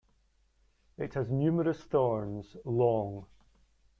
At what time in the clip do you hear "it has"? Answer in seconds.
0.97-1.29